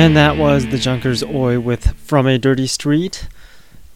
And 0.00 0.16
that 0.16 0.38
was 0.38 0.66
the 0.68 0.78
Junkers 0.78 1.22
Oi 1.22 1.60
with 1.60 1.94
From 1.94 2.26
a 2.26 2.38
Dirty 2.38 2.66
Street. 2.66 3.28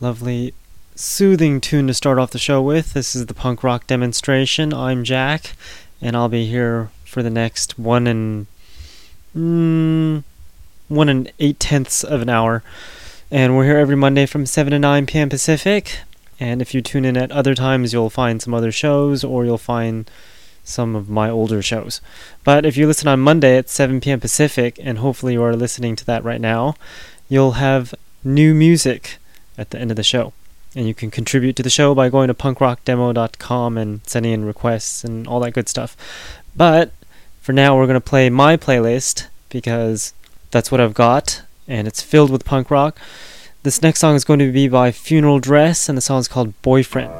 Lovely, 0.00 0.52
soothing 0.94 1.62
tune 1.62 1.86
to 1.86 1.94
start 1.94 2.18
off 2.18 2.30
the 2.30 2.38
show 2.38 2.60
with. 2.60 2.92
This 2.92 3.16
is 3.16 3.24
the 3.24 3.32
punk 3.32 3.64
rock 3.64 3.86
demonstration. 3.86 4.74
I'm 4.74 5.02
Jack, 5.02 5.56
and 6.02 6.14
I'll 6.14 6.28
be 6.28 6.44
here 6.44 6.90
for 7.06 7.22
the 7.22 7.30
next 7.30 7.78
one 7.78 8.06
and 8.06 8.46
mm, 9.34 10.24
one 10.88 11.08
and 11.08 11.32
eight 11.40 11.58
tenths 11.58 12.04
of 12.04 12.20
an 12.20 12.28
hour. 12.28 12.62
And 13.30 13.56
we're 13.56 13.64
here 13.64 13.78
every 13.78 13.96
Monday 13.96 14.26
from 14.26 14.44
7 14.44 14.72
to 14.72 14.78
9 14.78 15.06
p.m. 15.06 15.30
Pacific. 15.30 16.00
And 16.38 16.60
if 16.60 16.74
you 16.74 16.82
tune 16.82 17.06
in 17.06 17.16
at 17.16 17.32
other 17.32 17.54
times, 17.54 17.94
you'll 17.94 18.10
find 18.10 18.42
some 18.42 18.52
other 18.52 18.72
shows, 18.72 19.24
or 19.24 19.46
you'll 19.46 19.56
find 19.56 20.10
some 20.64 20.96
of 20.96 21.08
my 21.08 21.30
older 21.30 21.62
shows. 21.62 22.00
But 22.42 22.64
if 22.66 22.76
you 22.76 22.86
listen 22.86 23.08
on 23.08 23.20
Monday 23.20 23.56
at 23.56 23.68
7 23.68 24.00
p.m. 24.00 24.20
Pacific, 24.20 24.78
and 24.82 24.98
hopefully 24.98 25.34
you 25.34 25.42
are 25.42 25.54
listening 25.54 25.94
to 25.96 26.06
that 26.06 26.24
right 26.24 26.40
now, 26.40 26.74
you'll 27.28 27.52
have 27.52 27.94
new 28.24 28.54
music 28.54 29.18
at 29.56 29.70
the 29.70 29.78
end 29.78 29.90
of 29.90 29.96
the 29.96 30.02
show. 30.02 30.32
And 30.74 30.88
you 30.88 30.94
can 30.94 31.10
contribute 31.10 31.54
to 31.56 31.62
the 31.62 31.70
show 31.70 31.94
by 31.94 32.08
going 32.08 32.28
to 32.28 32.34
punkrockdemo.com 32.34 33.78
and 33.78 34.00
sending 34.06 34.32
in 34.32 34.44
requests 34.44 35.04
and 35.04 35.28
all 35.28 35.38
that 35.40 35.52
good 35.52 35.68
stuff. 35.68 35.96
But 36.56 36.90
for 37.40 37.52
now, 37.52 37.76
we're 37.76 37.86
going 37.86 37.94
to 37.94 38.00
play 38.00 38.28
my 38.30 38.56
playlist 38.56 39.28
because 39.50 40.14
that's 40.50 40.72
what 40.72 40.80
I've 40.80 40.94
got, 40.94 41.42
and 41.68 41.86
it's 41.86 42.02
filled 42.02 42.30
with 42.30 42.44
punk 42.44 42.70
rock. 42.70 42.98
This 43.62 43.82
next 43.82 44.00
song 44.00 44.14
is 44.14 44.24
going 44.24 44.40
to 44.40 44.52
be 44.52 44.68
by 44.68 44.90
Funeral 44.90 45.38
Dress, 45.38 45.88
and 45.88 45.96
the 45.96 46.02
song 46.02 46.20
is 46.20 46.28
called 46.28 46.60
Boyfriend. 46.62 47.12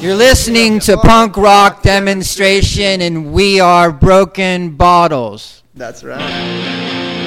You're 0.00 0.14
listening 0.14 0.78
to 0.80 0.96
punk 0.98 1.36
rock 1.36 1.82
demonstration, 1.82 3.00
and 3.00 3.32
we 3.32 3.58
are 3.60 3.90
broken 3.90 4.76
bottles. 4.76 5.62
That's 5.74 6.04
right. 6.04 7.25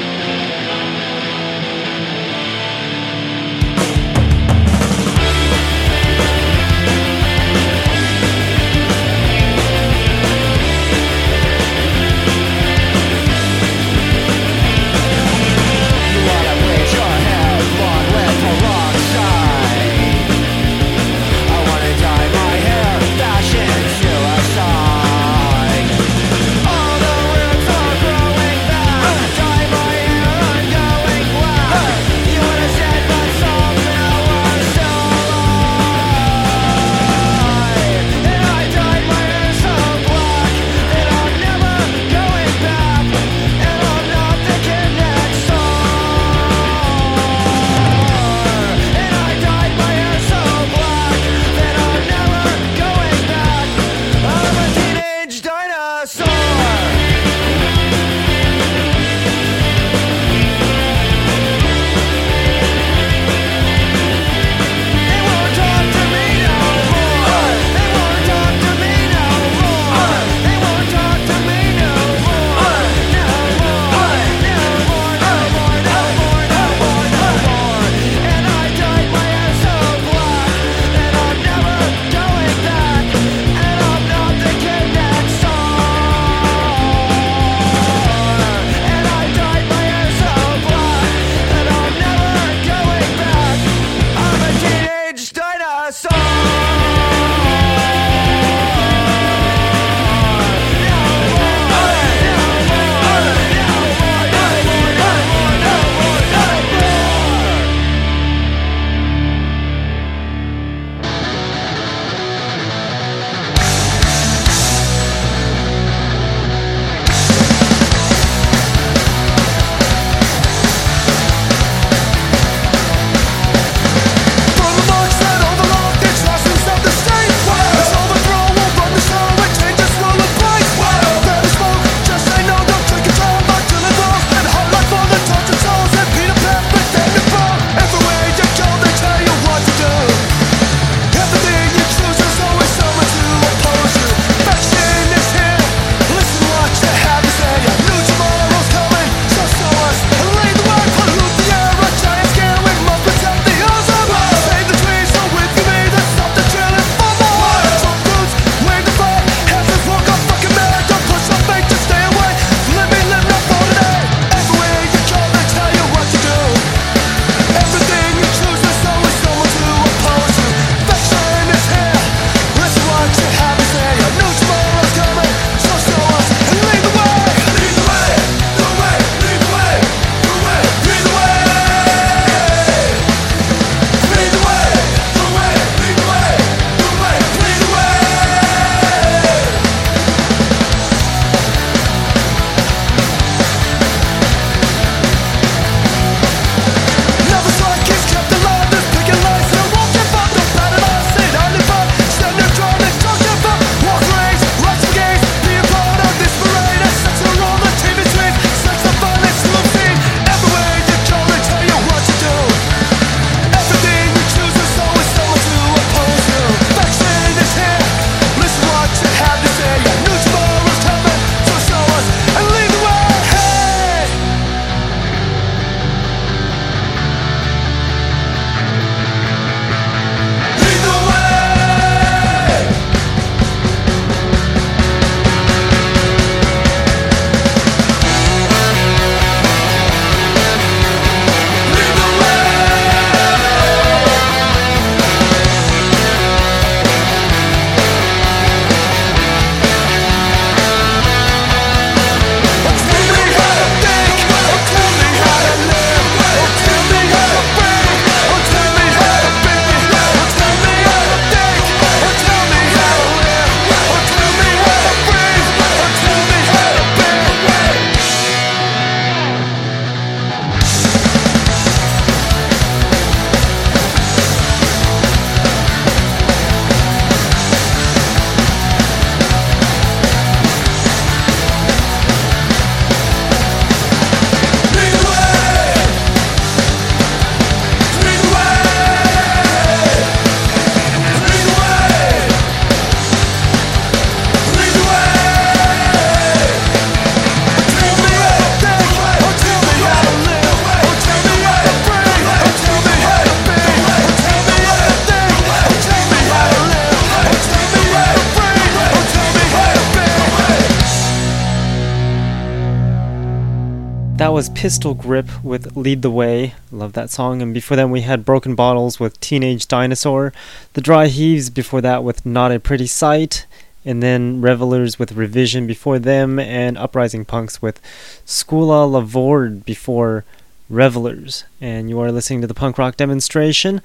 Pistol 314.59 314.93
Grip 314.93 315.41
with 315.41 315.77
Lead 315.77 316.01
the 316.01 316.11
Way. 316.11 316.53
Love 316.69 316.91
that 316.91 317.09
song. 317.09 317.41
And 317.41 317.53
before 317.53 317.77
then, 317.77 317.91
we 317.91 318.01
had 318.01 318.25
Broken 318.25 318.55
Bottles 318.55 318.99
with 318.99 319.17
Teenage 319.21 319.69
Dinosaur. 319.69 320.33
The 320.73 320.81
Dry 320.81 321.07
Heaves 321.07 321.49
before 321.49 321.79
that 321.79 322.03
with 322.03 322.25
Not 322.25 322.51
a 322.51 322.59
Pretty 322.59 322.85
Sight. 322.85 323.45
And 323.85 324.03
then 324.03 324.41
Revelers 324.41 324.99
with 324.99 325.13
Revision 325.13 325.65
before 325.65 325.97
them. 325.97 326.39
And 326.39 326.77
Uprising 326.77 327.23
Punks 327.23 327.61
with 327.61 327.79
Skula 328.25 328.85
Lavord 328.91 329.63
before 329.63 330.25
Revelers. 330.69 331.45
And 331.61 331.89
you 331.89 331.97
are 332.01 332.11
listening 332.11 332.41
to 332.41 332.47
the 332.47 332.53
punk 332.53 332.77
rock 332.77 332.97
demonstration. 332.97 333.81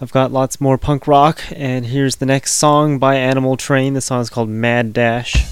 I've 0.00 0.12
got 0.12 0.32
lots 0.32 0.62
more 0.62 0.78
punk 0.78 1.06
rock. 1.06 1.42
And 1.54 1.84
here's 1.84 2.16
the 2.16 2.26
next 2.26 2.54
song 2.54 2.98
by 2.98 3.16
Animal 3.16 3.58
Train. 3.58 3.92
The 3.92 4.00
song 4.00 4.22
is 4.22 4.30
called 4.30 4.48
Mad 4.48 4.94
Dash. 4.94 5.44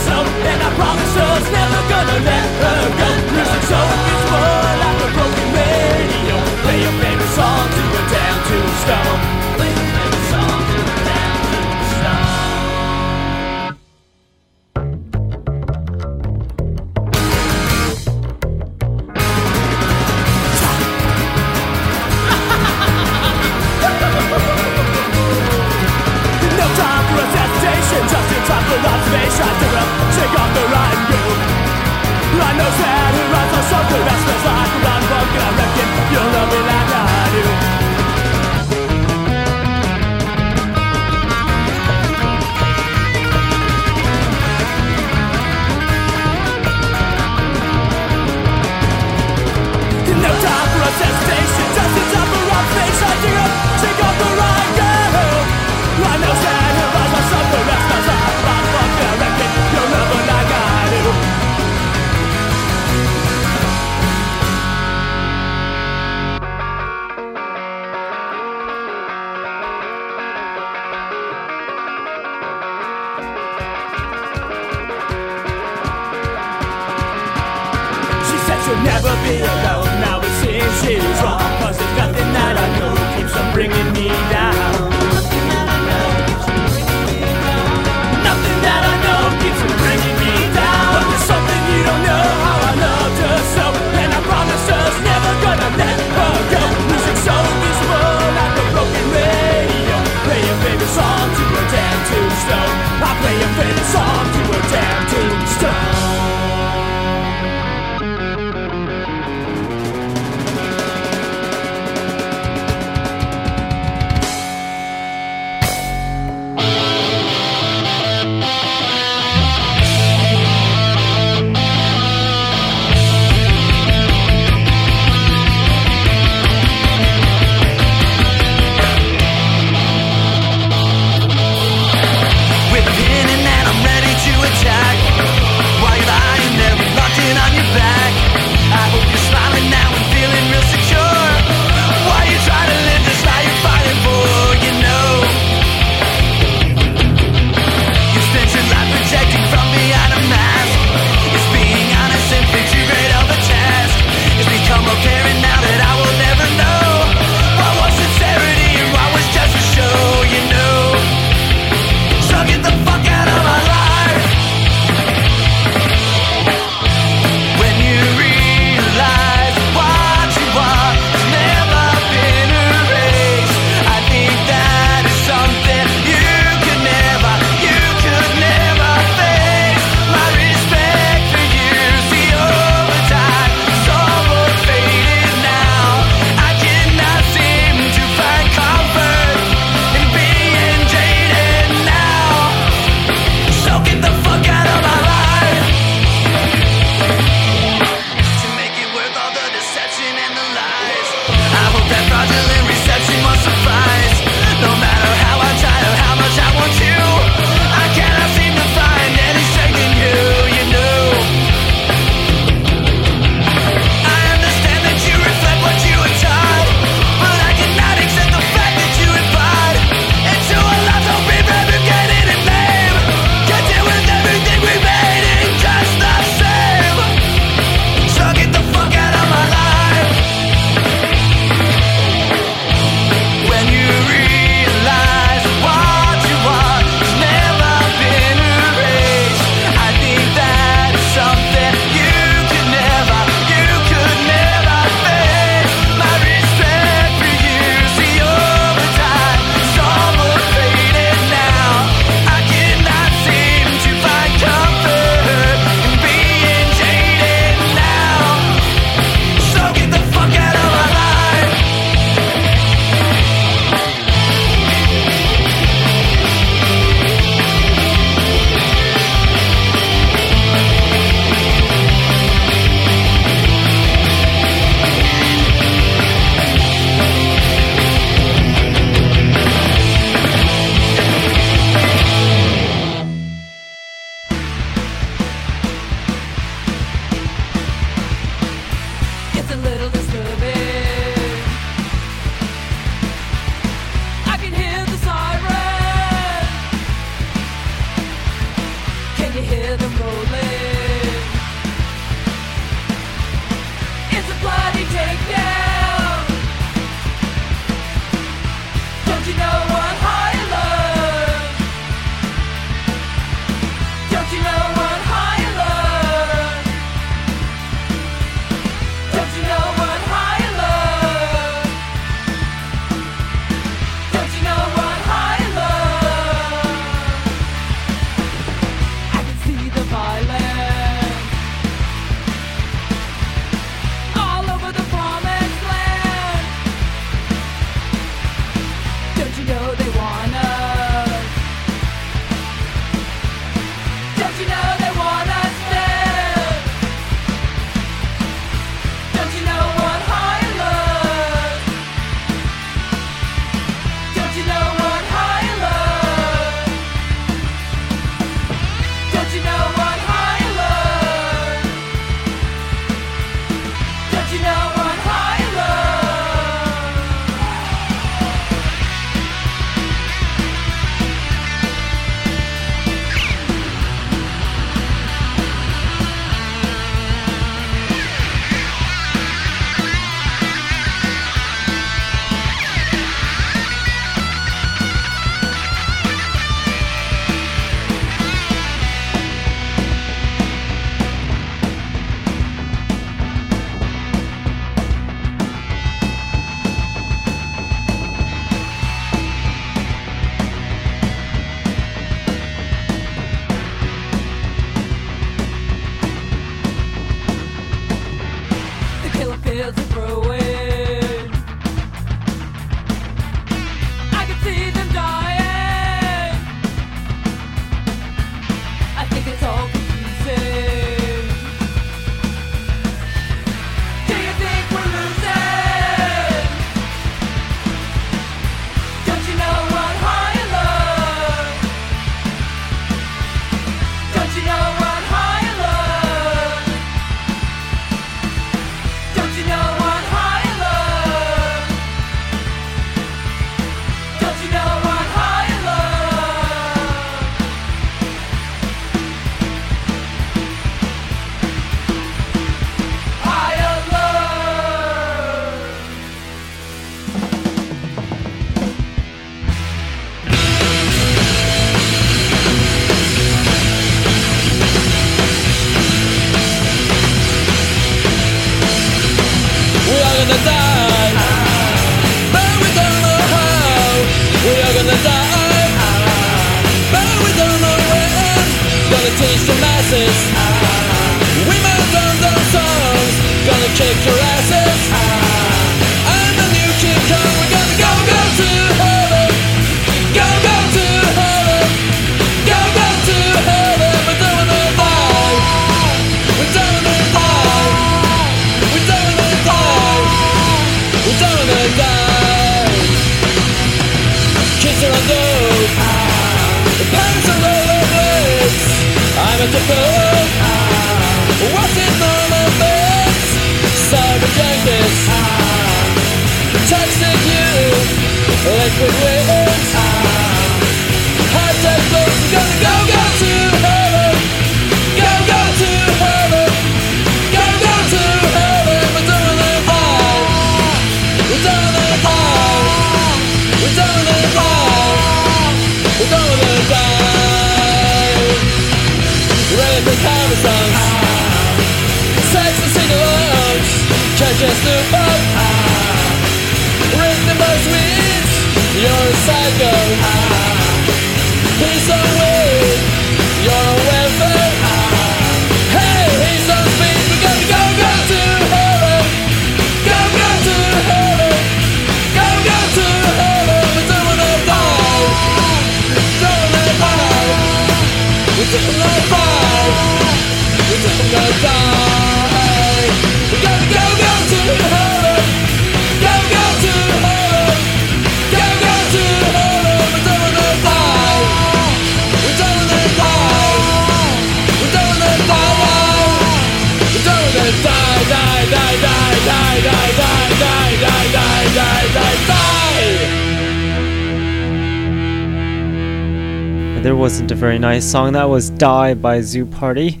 There 596.82 596.96
wasn't 596.96 597.30
a 597.30 597.34
very 597.34 597.58
nice 597.58 597.84
song. 597.84 598.14
That 598.14 598.30
was 598.30 598.48
Die 598.48 598.94
by 598.94 599.20
Zoo 599.20 599.44
Party. 599.44 600.00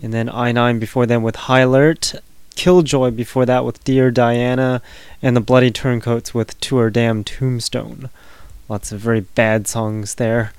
And 0.00 0.14
then 0.14 0.28
I9 0.28 0.78
before 0.78 1.04
them 1.04 1.24
with 1.24 1.34
High 1.34 1.60
Alert. 1.60 2.14
Killjoy 2.54 3.10
before 3.10 3.44
that 3.46 3.64
with 3.64 3.82
Dear 3.82 4.12
Diana. 4.12 4.80
And 5.20 5.36
the 5.36 5.40
Bloody 5.40 5.72
Turncoats 5.72 6.32
with 6.32 6.58
To 6.60 6.78
Our 6.78 6.88
Damn 6.88 7.24
Tombstone. 7.24 8.10
Lots 8.68 8.92
of 8.92 9.00
very 9.00 9.22
bad 9.22 9.66
songs 9.66 10.14
there. 10.14 10.52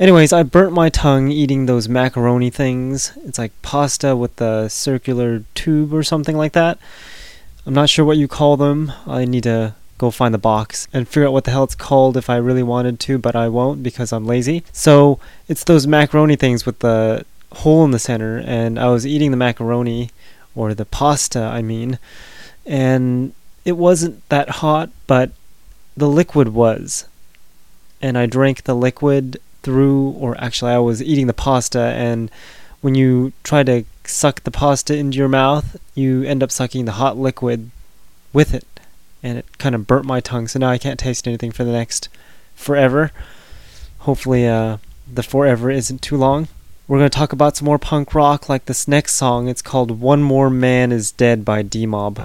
Anyways, 0.00 0.32
I 0.32 0.42
burnt 0.42 0.72
my 0.72 0.88
tongue 0.88 1.30
eating 1.30 1.66
those 1.66 1.90
macaroni 1.90 2.48
things. 2.48 3.12
It's 3.26 3.38
like 3.38 3.52
pasta 3.60 4.16
with 4.16 4.36
the 4.36 4.70
circular 4.70 5.44
tube 5.54 5.92
or 5.92 6.04
something 6.04 6.38
like 6.38 6.54
that. 6.54 6.78
I'm 7.66 7.74
not 7.74 7.90
sure 7.90 8.06
what 8.06 8.16
you 8.16 8.28
call 8.28 8.56
them. 8.56 8.92
I 9.06 9.26
need 9.26 9.42
to 9.42 9.74
go 9.98 10.10
find 10.10 10.34
the 10.34 10.38
box 10.38 10.88
and 10.92 11.08
figure 11.08 11.26
out 11.26 11.32
what 11.32 11.44
the 11.44 11.50
hell 11.50 11.64
it's 11.64 11.74
called 11.74 12.16
if 12.16 12.28
I 12.28 12.36
really 12.36 12.62
wanted 12.62 13.00
to, 13.00 13.18
but 13.18 13.34
I 13.34 13.48
won't 13.48 13.82
because 13.82 14.12
I'm 14.12 14.26
lazy. 14.26 14.64
So 14.72 15.18
it's 15.48 15.64
those 15.64 15.86
macaroni 15.86 16.36
things 16.36 16.66
with 16.66 16.80
the 16.80 17.24
hole 17.52 17.84
in 17.84 17.90
the 17.90 17.98
center, 17.98 18.38
and 18.38 18.78
I 18.78 18.88
was 18.88 19.06
eating 19.06 19.30
the 19.30 19.36
macaroni, 19.36 20.10
or 20.54 20.74
the 20.74 20.84
pasta, 20.84 21.40
I 21.40 21.62
mean, 21.62 21.98
and 22.64 23.32
it 23.64 23.72
wasn't 23.72 24.26
that 24.28 24.48
hot, 24.48 24.90
but 25.06 25.30
the 25.96 26.08
liquid 26.08 26.48
was. 26.48 27.06
And 28.00 28.18
I 28.18 28.26
drank 28.26 28.64
the 28.64 28.74
liquid 28.74 29.38
through, 29.62 30.10
or 30.10 30.38
actually, 30.40 30.72
I 30.72 30.78
was 30.78 31.02
eating 31.02 31.26
the 31.26 31.34
pasta, 31.34 31.80
and 31.80 32.30
when 32.80 32.94
you 32.94 33.32
try 33.42 33.62
to 33.64 33.84
suck 34.04 34.42
the 34.42 34.50
pasta 34.50 34.96
into 34.96 35.18
your 35.18 35.28
mouth, 35.28 35.76
you 35.94 36.22
end 36.22 36.42
up 36.42 36.50
sucking 36.50 36.84
the 36.84 36.92
hot 36.92 37.16
liquid 37.16 37.70
with 38.32 38.54
it 38.54 38.66
and 39.26 39.38
it 39.38 39.58
kind 39.58 39.74
of 39.74 39.88
burnt 39.88 40.04
my 40.04 40.20
tongue, 40.20 40.46
so 40.46 40.60
now 40.60 40.70
I 40.70 40.78
can't 40.78 41.00
taste 41.00 41.26
anything 41.26 41.50
for 41.50 41.64
the 41.64 41.72
next 41.72 42.08
forever. 42.54 43.10
Hopefully, 44.00 44.46
uh, 44.46 44.76
the 45.12 45.24
forever 45.24 45.68
isn't 45.68 46.00
too 46.00 46.16
long. 46.16 46.46
We're 46.86 46.98
going 46.98 47.10
to 47.10 47.18
talk 47.18 47.32
about 47.32 47.56
some 47.56 47.64
more 47.64 47.78
punk 47.78 48.14
rock, 48.14 48.48
like 48.48 48.66
this 48.66 48.86
next 48.86 49.14
song. 49.14 49.48
It's 49.48 49.62
called 49.62 50.00
One 50.00 50.22
More 50.22 50.48
Man 50.48 50.92
Is 50.92 51.10
Dead 51.10 51.44
by 51.44 51.62
D 51.62 51.86
Mob. 51.86 52.20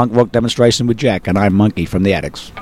punk 0.00 0.16
rock 0.16 0.32
demonstration 0.32 0.86
with 0.86 0.96
Jack, 0.96 1.28
and 1.28 1.36
I'm 1.36 1.52
Monkey 1.52 1.84
from 1.84 2.04
the 2.04 2.14
Adicts. 2.14 2.52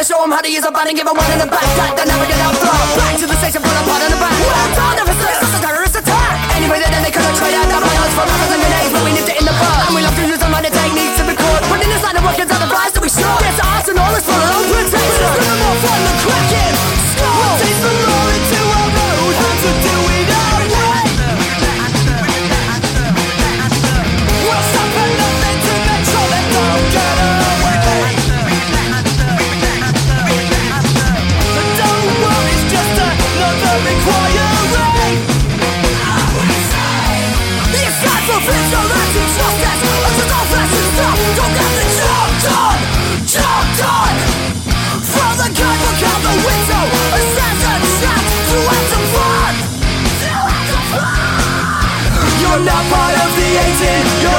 Gonna 0.00 0.16
show 0.16 0.24
them 0.24 0.32
how 0.32 0.40
to 0.40 0.48
use 0.48 0.64
a 0.64 0.72
button, 0.72 0.96
give 0.96 1.04
them 1.04 1.12
one 1.12 1.28
in 1.28 1.36
the 1.36 1.44
back 1.44 1.60
that 1.76 1.92
they 1.92 2.08
never 2.08 2.24
get 2.24 2.40
out 2.40 2.56
from. 2.56 2.72
Back 2.96 3.20
to 3.20 3.28
the 3.28 3.36
station, 3.36 3.60
put 3.60 3.68
a 3.68 3.84
pot 3.84 4.00
in 4.00 4.08
the 4.08 4.16
back. 4.16 4.32
Well 4.32 4.68
done, 4.72 4.96
never 4.96 5.12
said 5.12 5.44
it's 5.44 5.52
a 5.52 5.60
terrorist 5.60 5.96
attack. 6.00 6.56
Anyway, 6.56 6.80
then 6.80 7.04
they 7.04 7.12
could 7.12 7.20
have 7.20 7.36
tried 7.36 7.52
out 7.52 7.68
the 7.68 7.76
violence 7.84 8.14
for 8.16 8.24
rappers 8.24 8.48
and 8.48 8.60
grenades, 8.64 8.92
but 8.96 9.02
we 9.04 9.12
nipped 9.12 9.28
it 9.28 9.36
in 9.36 9.44
the 9.44 9.52
bud. 9.52 9.80
And 9.84 9.92
we 9.92 10.00
love 10.00 10.16
to 10.16 10.24
use 10.24 10.40
the 10.40 10.48
money 10.48 10.72
techniques 10.72 11.20
to 11.20 11.28
record. 11.28 11.60
But 11.68 11.84
in 11.84 11.92
this 11.92 12.00
line 12.00 12.16
of 12.16 12.24
work, 12.24 12.40
it's 12.40 12.48
other 12.48 12.70
flies 12.72 12.96
that 12.96 13.02
we 13.04 13.12
should. 13.12 13.40
This 13.44 13.60
arsenal 13.60 14.08
is 14.16 14.24
for 14.24 14.40
our 14.40 14.69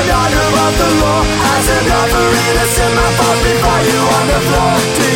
18, 0.01 0.07
you're 0.07 0.15
not 0.15 0.31
above 0.33 0.75
the 0.77 0.89
law. 1.01 1.21
As 1.53 1.69
another 1.69 2.25
innocent 2.49 2.93
man 2.95 3.11
falls 3.17 3.41
before 3.43 3.81
you 3.85 3.99
on 4.17 4.25
the 4.27 4.39
floor 4.47 5.10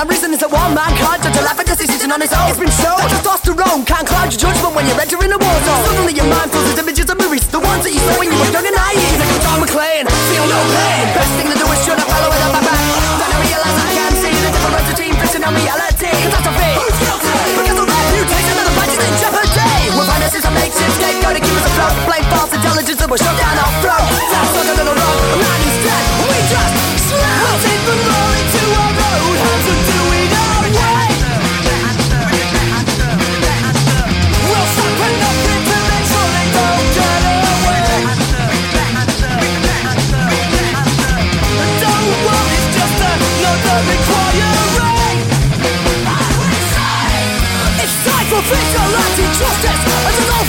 the 0.00 0.08
reason 0.08 0.32
is 0.32 0.40
that 0.40 0.48
one 0.48 0.72
man 0.72 0.88
can't 0.96 1.20
judge 1.20 1.36
a 1.36 1.44
life 1.44 1.60
and 1.60 1.68
decision 1.68 2.08
on 2.08 2.24
his 2.24 2.32
own. 2.32 2.48
It's 2.48 2.56
been 2.56 2.72
that 2.72 3.12
testosterone 3.20 3.84
can't 3.84 4.08
cloud 4.08 4.32
your 4.32 4.40
judgment 4.48 4.72
when 4.72 4.88
you're 4.88 4.96
entering 4.96 5.28
a 5.28 5.36
war 5.36 5.56
zone. 5.68 5.80
Suddenly 5.92 6.16
your 6.16 6.24
mind 6.24 6.48
fills 6.48 6.72
with 6.72 6.80
images 6.80 7.04
of 7.12 7.20
movies, 7.20 7.44
the 7.52 7.60
ones 7.60 7.84
that 7.84 7.92
you 7.92 8.00
saw 8.08 8.16
when 8.16 8.32
you 8.32 8.38
were 8.40 8.48
young 8.48 8.64
and 8.64 8.72
naive. 8.72 9.20
Like 9.20 9.44
John 9.44 9.60
McClane, 9.60 10.08
feel 10.32 10.46
no 10.48 10.56
pain. 10.72 11.04
Best 11.12 11.32
thing 11.36 11.48
to 11.52 11.56
do 11.60 11.66
is 11.68 11.80
shut 11.84 12.00
up, 12.00 12.08
follow 12.08 12.32
it 12.32 12.40
up 12.40 12.52
my 12.56 12.62
back. 12.64 12.80
Then 13.20 13.28
I 13.28 13.38
realize 13.44 13.76
I 13.76 13.88
can 13.92 14.12
see 14.24 14.32
the 14.40 14.50
difference 14.56 14.88
between 14.88 15.12
fiction 15.20 15.42
and 15.44 15.52
reality. 15.52 16.08
Catastrophe. 16.08 16.70
Who's 16.80 16.96
guilty? 16.96 17.36
Because 17.60 17.76
the 17.76 17.84
reputation 17.84 18.54
of 18.56 18.64
the 18.72 18.74
righteous 18.80 19.04
in 19.04 19.14
jeopardy. 19.20 19.72
We're 20.00 20.08
finances 20.08 20.44
a 20.48 20.52
makeshift 20.56 20.96
scapegoat 20.96 21.34
to 21.36 21.42
keep 21.44 21.56
us 21.60 21.66
afloat. 21.76 21.92
Blame 22.08 22.26
false 22.32 22.52
intelligence 22.56 22.98
that 23.04 23.08
will 23.12 23.20
shut 23.20 23.36
down 23.36 23.52
our 23.52 23.72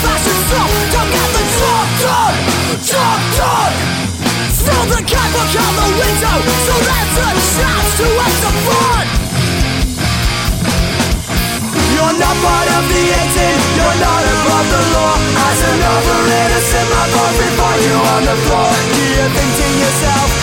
to 0.02 0.42
You're 19.22 19.30
thinking 19.30 19.78
yourself, 19.78 20.41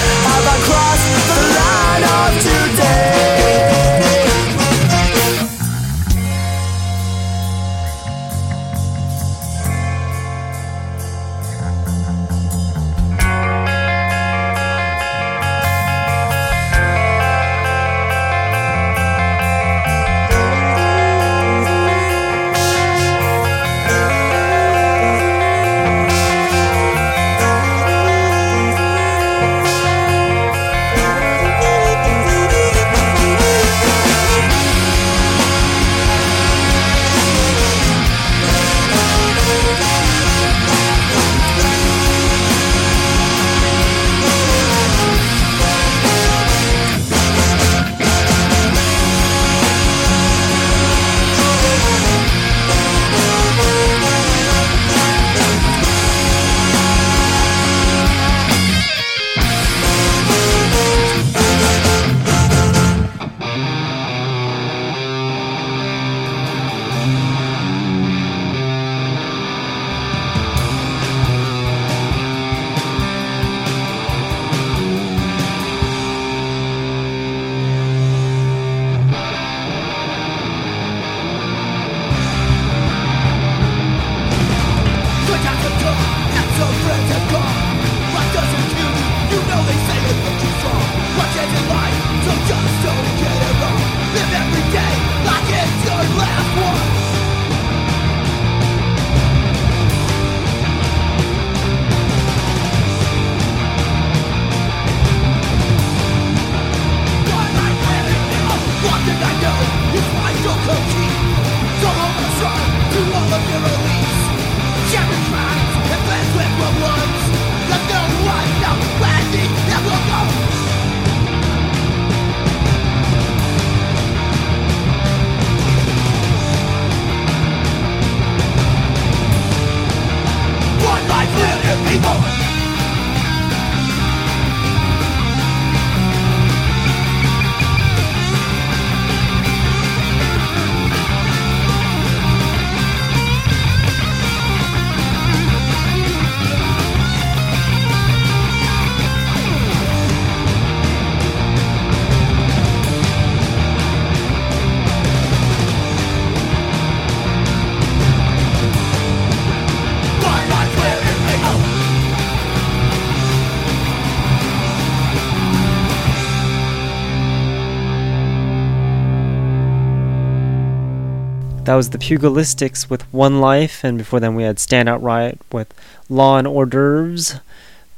was 171.79 171.91
the 171.91 171.97
Pugilistics 171.97 172.89
with 172.89 173.03
One 173.13 173.39
Life, 173.39 173.85
and 173.85 173.97
before 173.97 174.19
then 174.19 174.35
we 174.35 174.43
had 174.43 174.57
Standout 174.57 175.01
Riot 175.01 175.39
with 175.49 175.73
Law 176.09 176.37
and 176.37 176.45
Hors 176.45 176.65
d'oeuvres. 176.65 177.39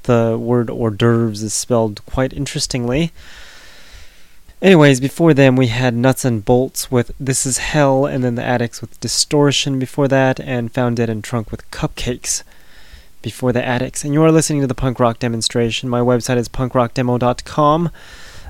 The 0.04 0.38
word 0.40 0.70
hors 0.70 0.92
d'oeuvres 0.92 1.42
is 1.42 1.56
spelled 1.56 2.06
quite 2.06 2.32
interestingly. 2.32 3.12
Anyways, 4.62 5.00
before 5.00 5.34
them 5.34 5.56
we 5.56 5.70
had 5.70 5.96
Nuts 5.96 6.24
and 6.24 6.46
Bolts 6.46 6.92
with 6.92 7.12
This 7.20 7.44
Is 7.48 7.58
Hell, 7.58 8.06
and 8.06 8.24
then 8.24 8.36
The 8.36 8.44
Adicts 8.44 8.82
with 8.82 9.00
Distortion 9.00 9.80
before 9.80 10.08
that, 10.10 10.40
and 10.40 10.72
Found 10.74 10.98
Dead 10.98 11.10
and 11.10 11.24
Trunk 11.24 11.50
with 11.50 11.72
Cupcakes 11.72 12.44
before 13.24 13.52
The 13.52 13.66
Adicts. 13.66 14.04
And 14.04 14.14
you 14.14 14.22
are 14.22 14.32
listening 14.32 14.62
to 14.62 14.68
the 14.68 14.76
punk 14.76 15.00
rock 15.00 15.18
demonstration. 15.18 15.90
My 15.90 16.02
website 16.02 16.38
is 16.38 16.48
punkrockdemo.com. 16.48 17.90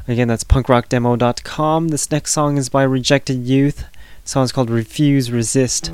Again, 0.10 0.28
that's 0.28 0.44
punkrockdemo.com. 0.44 1.88
This 1.88 2.12
next 2.12 2.34
song 2.34 2.58
is 2.58 2.68
by 2.68 2.84
Rejected 2.84 3.48
Youth 3.48 3.86
song's 4.32 4.54
called 4.54 4.70
Refuse 4.70 5.30
Resist. 5.30 5.92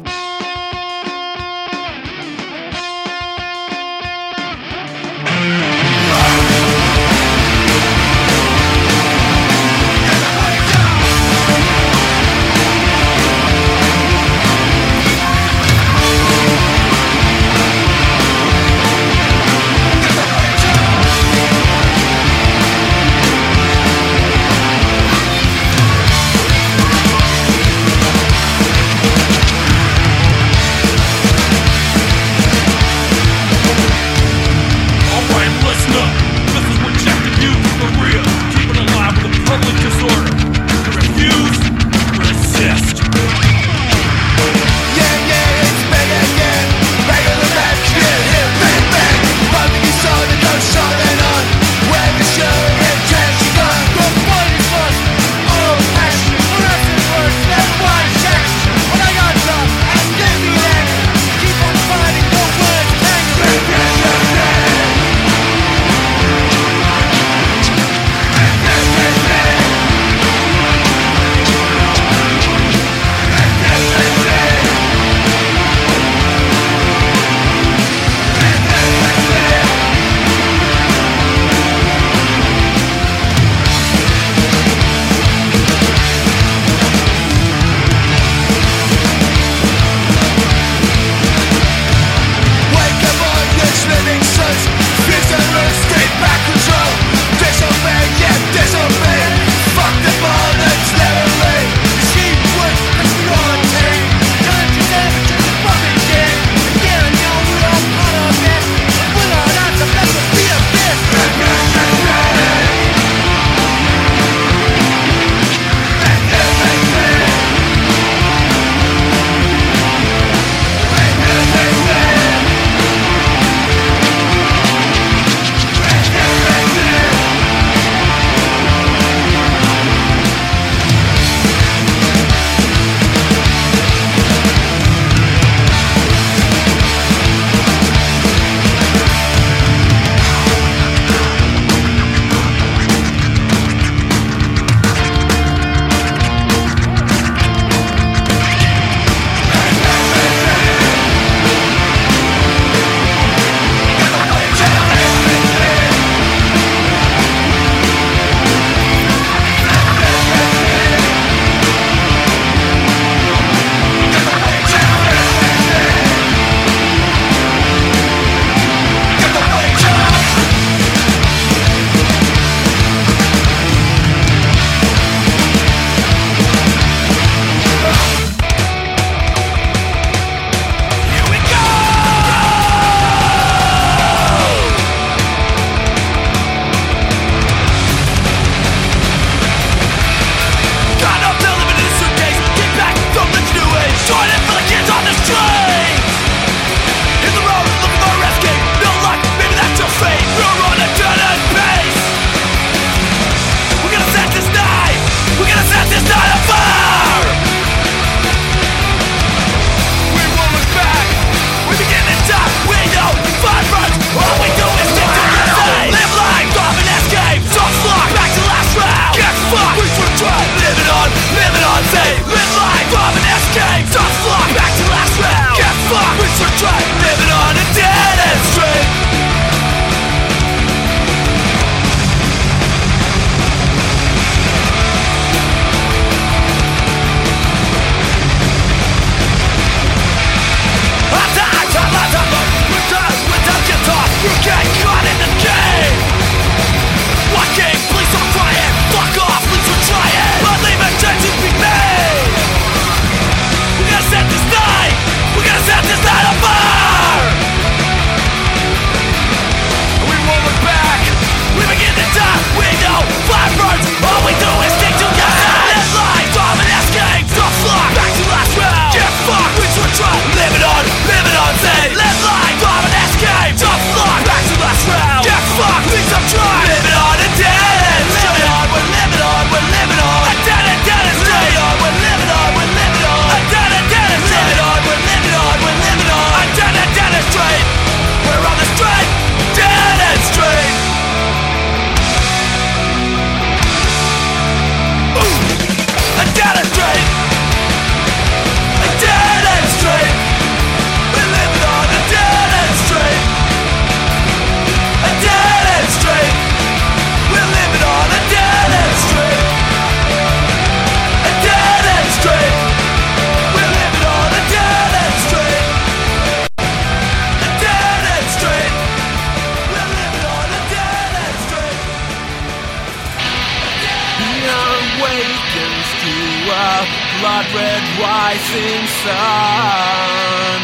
blood 327.19 327.45
red 327.53 327.83
rising 327.97 328.85
sun. 329.01 330.61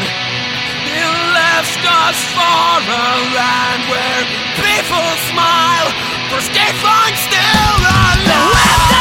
It 0.86 1.14
left 1.34 1.82
us 1.82 2.20
for 2.30 2.78
a 2.86 3.10
land 3.38 3.82
where 3.90 4.24
people 4.62 5.10
smile, 5.30 5.90
for 6.30 6.42
Stefan 6.42 7.12
still 7.18 7.80
alive. 7.82 8.93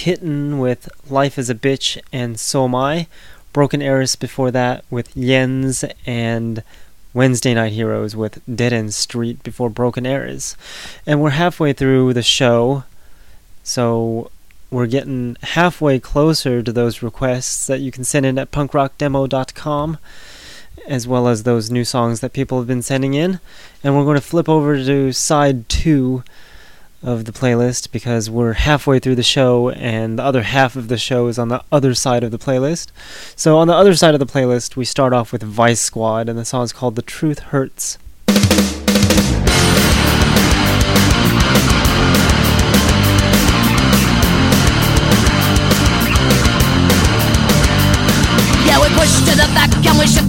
Kitten 0.00 0.58
with 0.58 0.88
Life 1.10 1.38
is 1.38 1.50
a 1.50 1.54
Bitch 1.54 2.00
and 2.10 2.40
So 2.40 2.64
Am 2.64 2.74
I. 2.74 3.06
Broken 3.52 3.82
Eris 3.82 4.16
before 4.16 4.50
that 4.50 4.82
with 4.88 5.14
Jens 5.14 5.84
and 6.06 6.62
Wednesday 7.12 7.52
Night 7.52 7.74
Heroes 7.74 8.16
with 8.16 8.40
Dead 8.46 8.72
End 8.72 8.94
Street 8.94 9.42
before 9.42 9.68
Broken 9.68 10.06
Eris. 10.06 10.56
And 11.06 11.20
we're 11.20 11.36
halfway 11.36 11.74
through 11.74 12.14
the 12.14 12.22
show, 12.22 12.84
so 13.62 14.30
we're 14.70 14.86
getting 14.86 15.36
halfway 15.42 16.00
closer 16.00 16.62
to 16.62 16.72
those 16.72 17.02
requests 17.02 17.66
that 17.66 17.80
you 17.80 17.92
can 17.92 18.04
send 18.04 18.24
in 18.24 18.38
at 18.38 18.50
punkrockdemo.com 18.50 19.98
as 20.88 21.06
well 21.06 21.28
as 21.28 21.42
those 21.42 21.70
new 21.70 21.84
songs 21.84 22.20
that 22.20 22.32
people 22.32 22.56
have 22.56 22.66
been 22.66 22.80
sending 22.80 23.12
in. 23.12 23.38
And 23.84 23.94
we're 23.94 24.04
going 24.04 24.16
to 24.16 24.22
flip 24.22 24.48
over 24.48 24.82
to 24.82 25.12
side 25.12 25.68
two 25.68 26.24
of 27.02 27.24
the 27.24 27.32
playlist 27.32 27.90
because 27.92 28.28
we're 28.28 28.52
halfway 28.52 28.98
through 28.98 29.14
the 29.14 29.22
show 29.22 29.70
and 29.70 30.18
the 30.18 30.22
other 30.22 30.42
half 30.42 30.76
of 30.76 30.88
the 30.88 30.98
show 30.98 31.28
is 31.28 31.38
on 31.38 31.48
the 31.48 31.62
other 31.72 31.94
side 31.94 32.22
of 32.22 32.30
the 32.30 32.38
playlist. 32.38 32.88
So, 33.36 33.56
on 33.56 33.68
the 33.68 33.74
other 33.74 33.94
side 33.94 34.14
of 34.14 34.20
the 34.20 34.26
playlist, 34.26 34.76
we 34.76 34.84
start 34.84 35.12
off 35.12 35.32
with 35.32 35.42
Vice 35.42 35.80
Squad, 35.80 36.28
and 36.28 36.38
the 36.38 36.44
song 36.44 36.64
is 36.64 36.72
called 36.72 36.96
The 36.96 37.02
Truth 37.02 37.38
Hurts. 37.38 37.98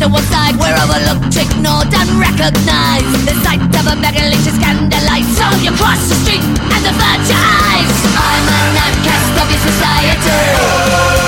to 0.02 0.08
one 0.10 0.24
side 0.34 0.56
we're 0.58 0.74
overlooked, 0.82 1.36
ignored, 1.38 1.94
unrecognized. 1.94 3.22
The 3.28 3.36
sight 3.46 3.62
of 3.62 3.86
a 3.86 3.96
megalicious 4.02 4.58
candlelight 4.58 5.26
So 5.38 5.46
you 5.62 5.72
cross 5.78 6.10
the 6.10 6.16
street 6.26 6.42
and 6.42 6.84
avert 6.90 7.22
your 7.30 7.38
eyes. 7.38 7.98
I'm 8.18 8.48
an 8.50 8.78
outcast 8.82 9.34
of 9.38 9.48
your 9.52 9.62
society. 9.62 11.21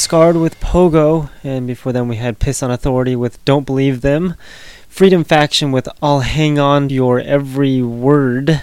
Scarred 0.00 0.36
with 0.36 0.58
Pogo, 0.60 1.28
and 1.44 1.66
before 1.66 1.92
then 1.92 2.08
we 2.08 2.16
had 2.16 2.38
Piss 2.38 2.62
on 2.62 2.70
Authority 2.70 3.14
with 3.14 3.44
Don't 3.44 3.66
Believe 3.66 4.00
Them, 4.00 4.34
Freedom 4.88 5.24
Faction 5.24 5.72
with 5.72 5.86
I'll 6.02 6.20
Hang 6.20 6.58
On 6.58 6.88
Your 6.88 7.20
Every 7.20 7.82
Word, 7.82 8.62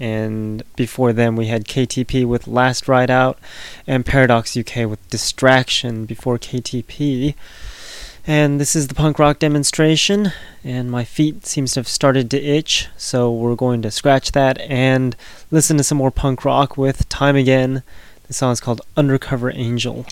and 0.00 0.62
before 0.76 1.12
then 1.12 1.36
we 1.36 1.48
had 1.48 1.66
KTP 1.66 2.24
with 2.24 2.48
Last 2.48 2.88
Ride 2.88 3.10
Out, 3.10 3.38
and 3.86 4.06
Paradox 4.06 4.56
UK 4.56 4.88
with 4.88 5.06
Distraction 5.10 6.06
before 6.06 6.38
KTP. 6.38 7.34
And 8.26 8.58
this 8.58 8.74
is 8.74 8.88
the 8.88 8.94
punk 8.94 9.18
rock 9.18 9.38
demonstration, 9.38 10.32
and 10.64 10.90
my 10.90 11.04
feet 11.04 11.44
seems 11.44 11.74
to 11.74 11.80
have 11.80 11.88
started 11.88 12.30
to 12.30 12.42
itch, 12.42 12.88
so 12.96 13.30
we're 13.30 13.56
going 13.56 13.82
to 13.82 13.90
scratch 13.90 14.32
that 14.32 14.58
and 14.62 15.14
listen 15.50 15.76
to 15.76 15.84
some 15.84 15.98
more 15.98 16.10
punk 16.10 16.46
rock 16.46 16.78
with 16.78 17.06
Time 17.10 17.36
Again. 17.36 17.82
The 18.26 18.32
song 18.32 18.52
is 18.52 18.60
called 18.60 18.80
Undercover 18.96 19.50
Angel. 19.52 20.06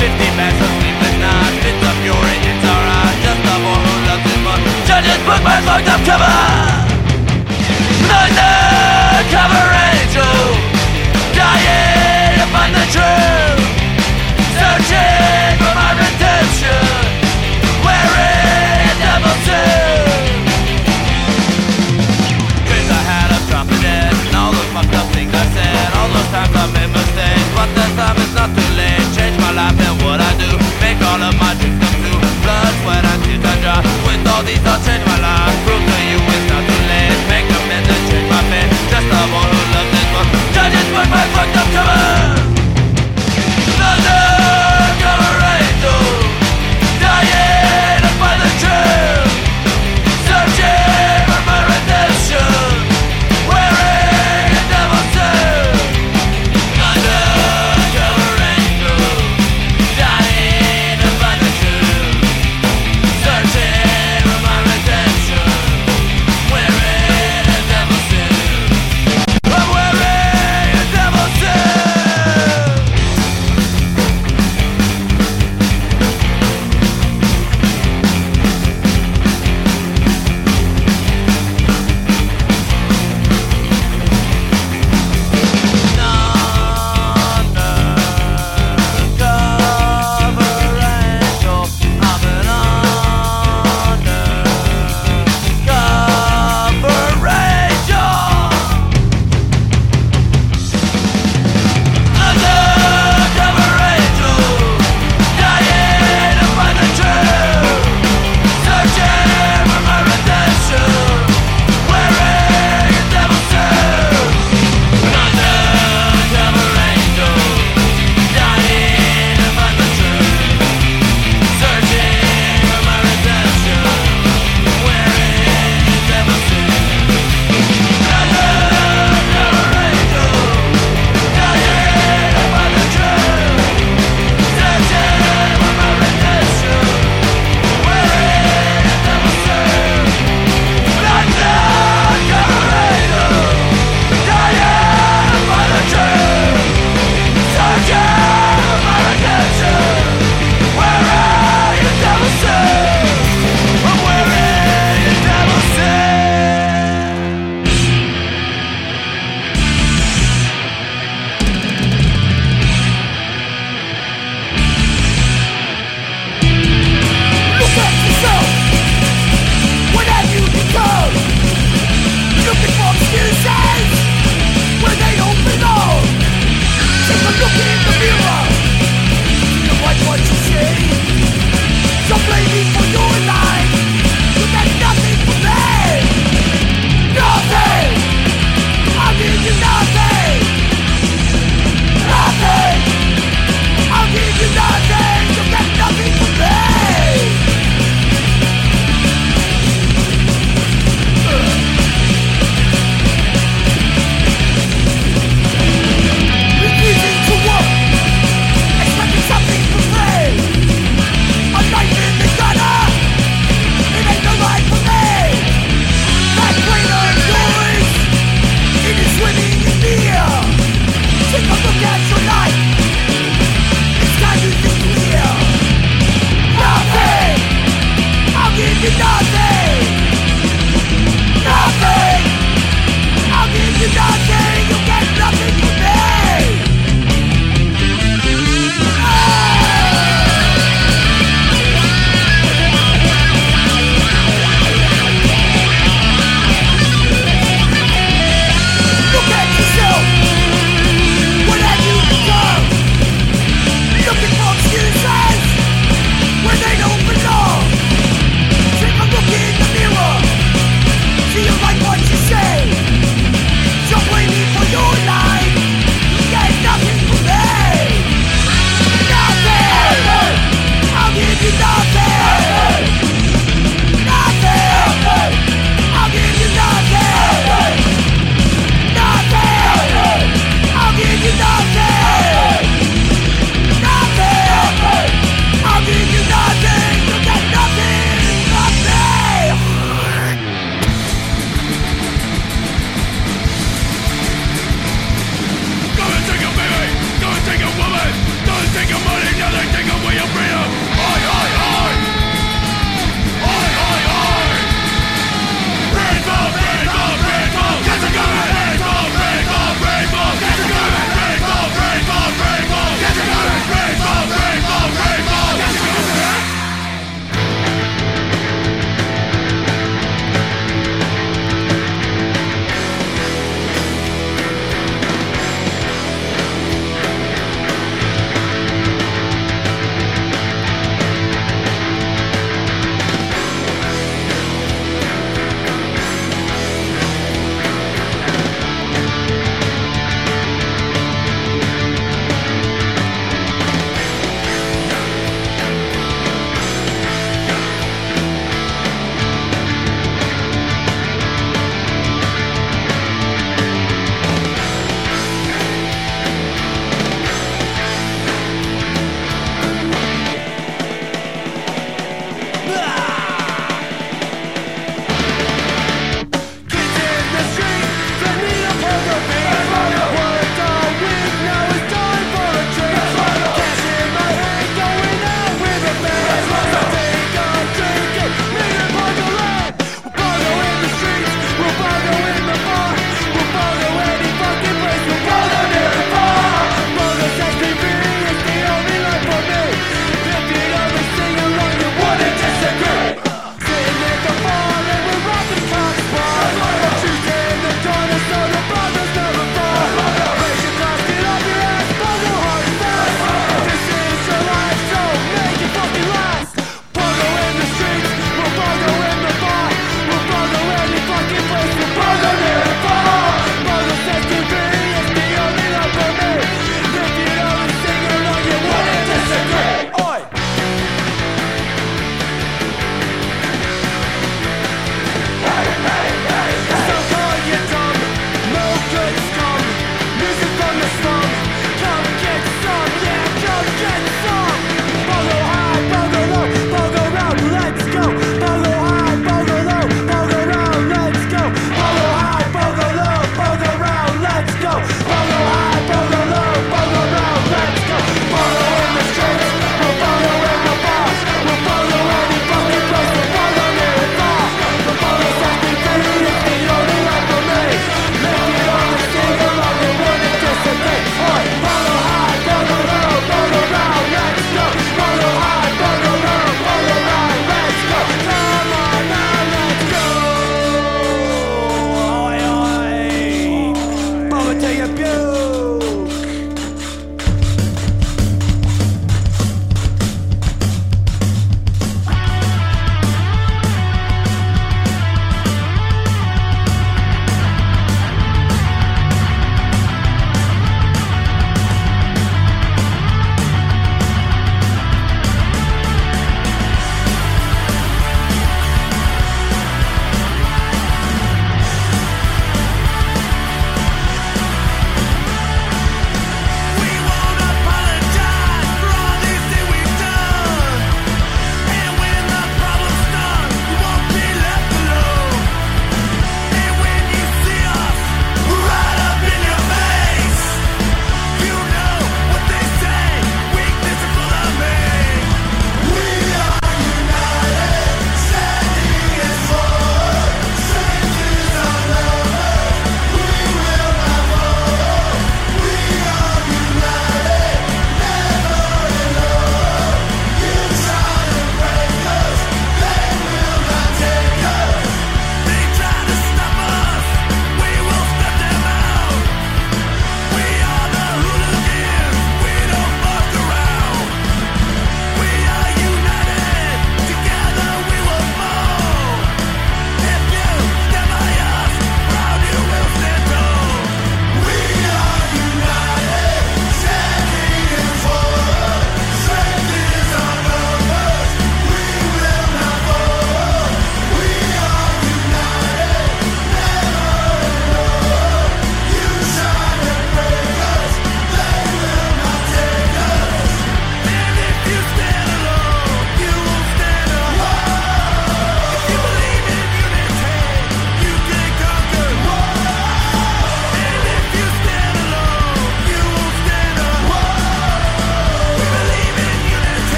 Fifty 0.00 0.28
bags 0.32 0.56
of 0.56 0.70
sleepless 0.80 1.16
nights, 1.20 1.66
of 1.84 1.96
it's. 2.08 3.20
Just 3.20 3.44
a 3.44 3.56
boy 3.60 3.76
who. 3.84 4.64
Judges, 4.88 5.20
my 5.26 5.38
locked 5.66 5.88
up 5.88 6.00
cover. 6.06 6.59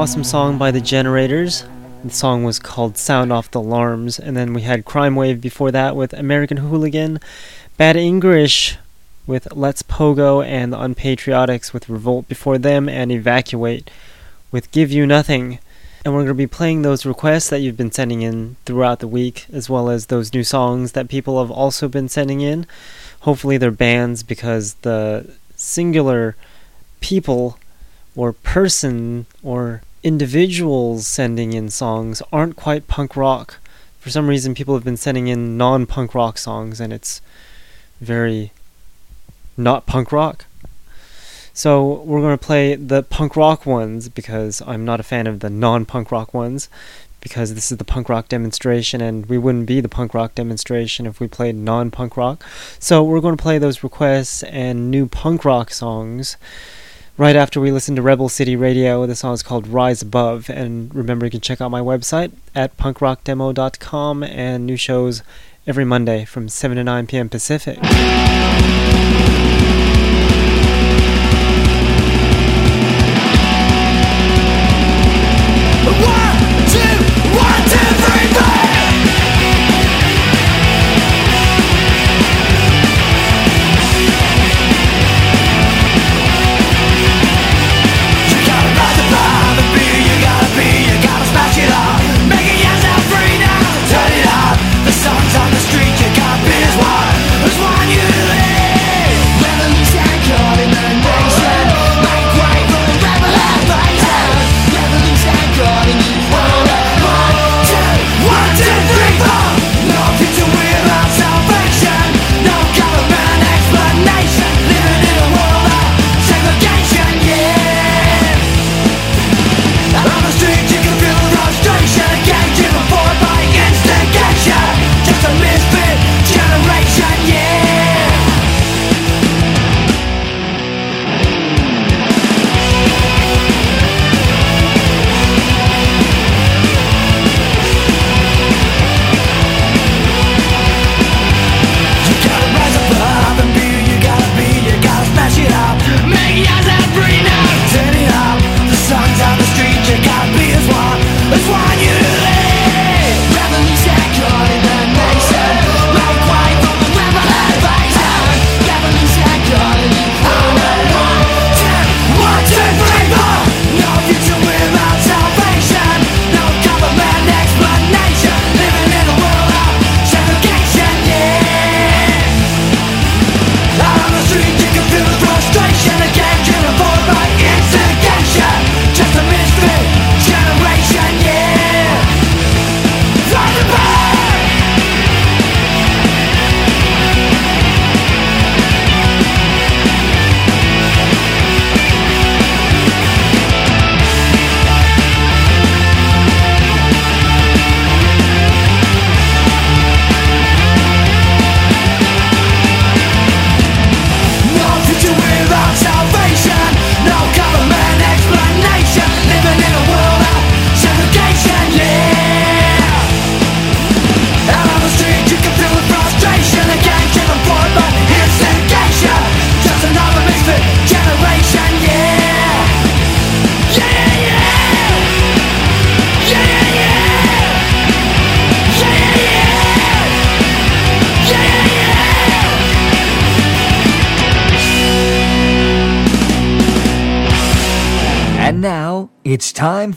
Awesome 0.00 0.24
song 0.24 0.56
by 0.56 0.70
the 0.70 0.80
Generators. 0.80 1.62
The 2.02 2.08
song 2.08 2.42
was 2.42 2.58
called 2.58 2.96
Sound 2.96 3.30
Off 3.30 3.50
the 3.50 3.60
Alarms. 3.60 4.18
And 4.18 4.34
then 4.34 4.54
we 4.54 4.62
had 4.62 4.86
Crime 4.86 5.14
Wave 5.14 5.42
before 5.42 5.70
that 5.72 5.94
with 5.94 6.14
American 6.14 6.56
Hooligan, 6.56 7.20
Bad 7.76 7.96
English 7.96 8.78
with 9.26 9.52
Let's 9.52 9.82
Pogo, 9.82 10.42
and 10.42 10.72
the 10.72 10.78
Unpatriotics 10.78 11.74
with 11.74 11.90
Revolt 11.90 12.28
before 12.28 12.56
them, 12.56 12.88
and 12.88 13.12
Evacuate 13.12 13.90
with 14.50 14.70
Give 14.70 14.90
You 14.90 15.06
Nothing. 15.06 15.58
And 16.02 16.14
we're 16.14 16.20
going 16.20 16.28
to 16.28 16.34
be 16.34 16.46
playing 16.46 16.80
those 16.80 17.04
requests 17.04 17.50
that 17.50 17.60
you've 17.60 17.76
been 17.76 17.92
sending 17.92 18.22
in 18.22 18.56
throughout 18.64 19.00
the 19.00 19.06
week, 19.06 19.44
as 19.52 19.68
well 19.68 19.90
as 19.90 20.06
those 20.06 20.32
new 20.32 20.44
songs 20.44 20.92
that 20.92 21.10
people 21.10 21.38
have 21.42 21.50
also 21.50 21.88
been 21.88 22.08
sending 22.08 22.40
in. 22.40 22.66
Hopefully, 23.20 23.58
they're 23.58 23.70
bands 23.70 24.22
because 24.22 24.72
the 24.76 25.30
singular 25.56 26.36
people 27.02 27.58
or 28.16 28.32
person 28.32 29.26
or 29.42 29.82
individuals 30.02 31.06
sending 31.06 31.52
in 31.52 31.68
songs 31.68 32.22
aren't 32.32 32.56
quite 32.56 32.88
punk 32.88 33.16
rock. 33.16 33.58
For 33.98 34.10
some 34.10 34.28
reason, 34.28 34.54
people 34.54 34.74
have 34.74 34.84
been 34.84 34.96
sending 34.96 35.28
in 35.28 35.58
non 35.58 35.86
punk 35.86 36.14
rock 36.14 36.38
songs, 36.38 36.80
and 36.80 36.92
it's 36.92 37.20
very 38.00 38.52
not 39.56 39.86
punk 39.86 40.10
rock. 40.10 40.46
So, 41.52 42.02
we're 42.02 42.20
going 42.20 42.38
to 42.38 42.44
play 42.44 42.76
the 42.76 43.02
punk 43.02 43.36
rock 43.36 43.66
ones 43.66 44.08
because 44.08 44.62
I'm 44.66 44.84
not 44.84 45.00
a 45.00 45.02
fan 45.02 45.26
of 45.26 45.40
the 45.40 45.50
non 45.50 45.84
punk 45.84 46.10
rock 46.10 46.32
ones. 46.32 46.68
Because 47.20 47.52
this 47.54 47.70
is 47.70 47.76
the 47.76 47.84
punk 47.84 48.08
rock 48.08 48.28
demonstration, 48.28 49.02
and 49.02 49.26
we 49.26 49.36
wouldn't 49.36 49.66
be 49.66 49.82
the 49.82 49.90
punk 49.90 50.14
rock 50.14 50.34
demonstration 50.34 51.04
if 51.04 51.20
we 51.20 51.28
played 51.28 51.54
non 51.54 51.90
punk 51.90 52.16
rock. 52.16 52.42
So, 52.78 53.04
we're 53.04 53.20
going 53.20 53.36
to 53.36 53.42
play 53.42 53.58
those 53.58 53.82
requests 53.82 54.42
and 54.44 54.90
new 54.90 55.06
punk 55.06 55.44
rock 55.44 55.70
songs 55.70 56.38
right 57.20 57.36
after 57.36 57.60
we 57.60 57.70
listen 57.70 57.94
to 57.94 58.00
Rebel 58.00 58.30
City 58.30 58.56
Radio. 58.56 59.04
The 59.04 59.14
song 59.14 59.34
is 59.34 59.42
called 59.42 59.68
Rise 59.68 60.00
Above. 60.00 60.48
And 60.48 60.92
remember, 60.94 61.26
you 61.26 61.30
can 61.30 61.42
check 61.42 61.60
out 61.60 61.70
my 61.70 61.82
website 61.82 62.32
at 62.54 62.78
punkrockdemo.com 62.78 64.22
and 64.22 64.64
new 64.64 64.78
shows 64.78 65.22
every 65.66 65.84
Monday 65.84 66.24
from 66.24 66.48
7 66.48 66.78
to 66.78 66.84
9 66.84 67.06
p.m. 67.06 67.28
Pacific. 67.28 67.78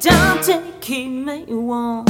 Dante, 0.00 0.60
keep 0.80 1.10
me 1.10 1.44
warm. 1.48 2.04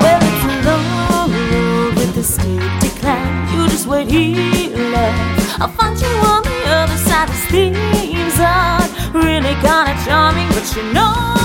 Well, 0.00 0.20
it's 0.22 0.44
a 0.44 0.62
long 0.68 1.32
road 1.32 1.94
with 1.96 2.16
a 2.16 2.22
steep 2.22 2.62
decline. 2.80 3.48
You 3.52 3.68
just 3.68 3.86
wait 3.88 4.08
here, 4.08 4.76
love. 4.92 5.60
I'll 5.60 5.68
find 5.68 6.00
you 6.00 6.06
on 6.06 6.42
the 6.44 6.64
other 6.68 6.96
side. 6.96 7.28
This 7.28 7.44
things 7.46 8.38
are 8.38 8.80
really 9.12 9.54
kinda 9.54 9.96
charming, 10.06 10.48
but 10.48 10.76
you 10.76 10.92
know, 10.92 11.39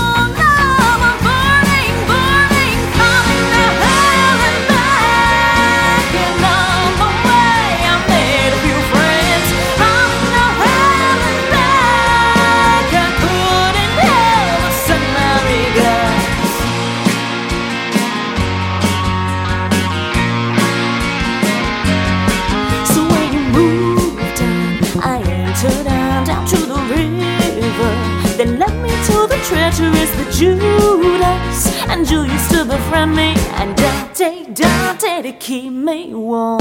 keep 35.46 35.72
me 35.72 36.12
warm. 36.12 36.58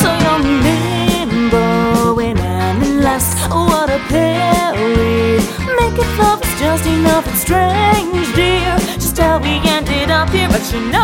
So 0.00 0.08
you're 0.22 0.42
nimble 0.64 2.14
when 2.14 2.36
I'm 2.36 2.82
in 2.82 3.00
lust. 3.00 3.38
What 3.48 3.88
a 3.88 3.98
pair 4.12 4.74
we 4.74 5.38
make 5.80 5.96
it 6.04 6.10
love 6.18 6.42
is 6.44 6.60
just 6.60 6.84
enough. 6.84 7.26
It's 7.26 7.40
strange, 7.40 8.34
dear, 8.34 8.76
just 9.00 9.16
how 9.16 9.38
we 9.38 9.54
ended 9.76 10.10
up 10.10 10.28
here. 10.28 10.48
But 10.50 10.64
you 10.74 10.80
know, 10.92 11.03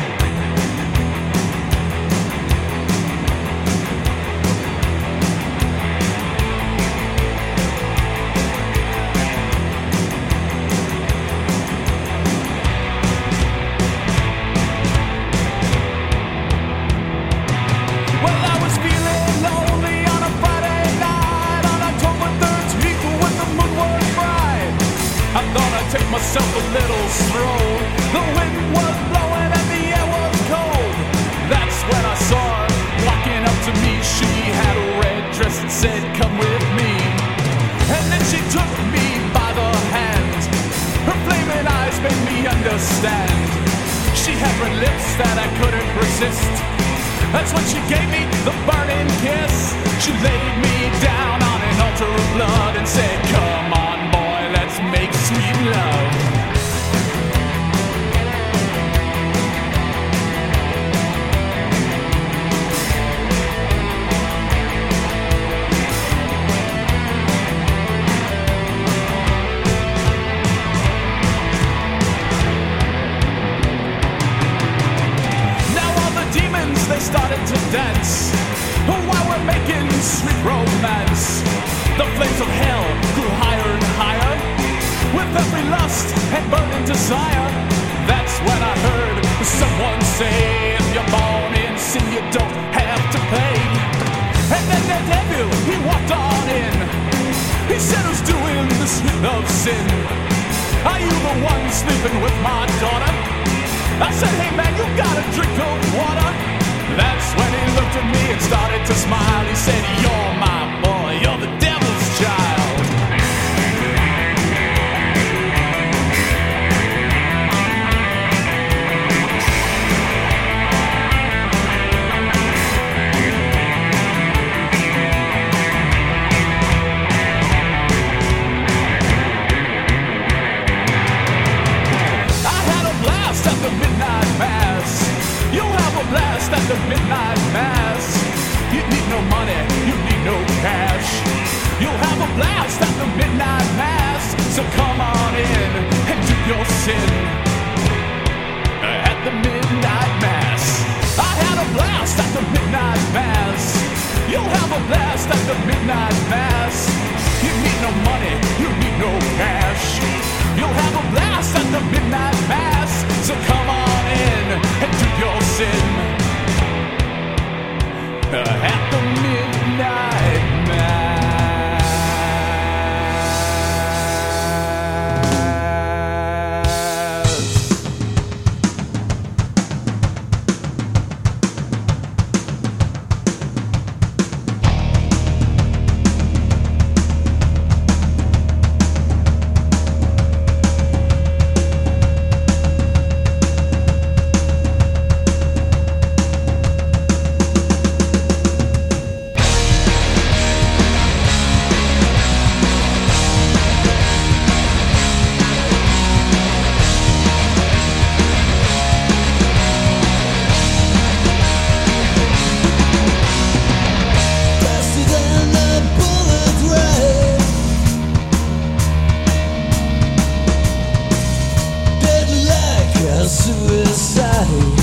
Suicide. 223.67 224.80